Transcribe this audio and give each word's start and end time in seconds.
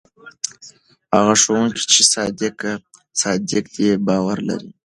هغه 1.13 1.33
ښوونکی 1.41 1.83
چې 1.91 2.01
صادق 3.21 3.63
دی 3.75 3.89
باور 4.07 4.37
لري. 4.49 4.71